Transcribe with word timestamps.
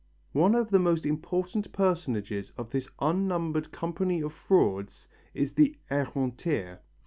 One 0.31 0.55
of 0.55 0.71
the 0.71 0.79
most 0.79 1.05
important 1.05 1.71
personages 1.73 2.53
of 2.57 2.71
this 2.71 2.89
unnumbered 2.99 3.71
company 3.71 4.21
of 4.23 4.33
frauds 4.33 5.07
is 5.35 5.53
the 5.53 5.77
ereinteur. 5.91 6.79